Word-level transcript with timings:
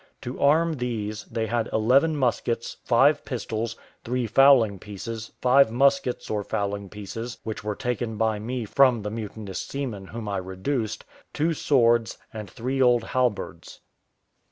To 0.21 0.39
arm 0.39 0.77
these, 0.77 1.25
they 1.25 1.45
had 1.45 1.69
eleven 1.71 2.17
muskets, 2.17 2.77
five 2.83 3.23
pistols, 3.23 3.75
three 4.03 4.25
fowling 4.25 4.79
pieces, 4.79 5.31
five 5.43 5.71
muskets 5.71 6.27
or 6.27 6.43
fowling 6.43 6.89
pieces 6.89 7.37
which 7.43 7.63
were 7.63 7.75
taken 7.75 8.17
by 8.17 8.39
me 8.39 8.65
from 8.65 9.03
the 9.03 9.11
mutinous 9.11 9.59
seamen 9.61 10.07
whom 10.07 10.27
I 10.27 10.37
reduced, 10.37 11.05
two 11.33 11.53
swords, 11.53 12.17
and 12.33 12.49
three 12.49 12.81
old 12.81 13.03
halberds. 13.03 13.81